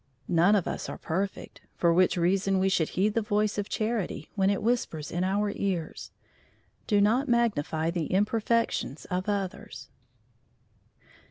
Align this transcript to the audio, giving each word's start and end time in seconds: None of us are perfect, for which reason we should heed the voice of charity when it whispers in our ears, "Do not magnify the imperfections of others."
None 0.27 0.55
of 0.55 0.67
us 0.67 0.89
are 0.89 0.97
perfect, 0.97 1.61
for 1.77 1.93
which 1.93 2.17
reason 2.17 2.57
we 2.57 2.69
should 2.69 2.89
heed 2.89 3.13
the 3.13 3.21
voice 3.21 3.59
of 3.59 3.69
charity 3.69 4.31
when 4.33 4.49
it 4.49 4.63
whispers 4.63 5.11
in 5.11 5.23
our 5.23 5.51
ears, 5.51 6.09
"Do 6.87 7.01
not 7.01 7.27
magnify 7.29 7.91
the 7.91 8.07
imperfections 8.11 9.05
of 9.11 9.29
others." 9.29 9.89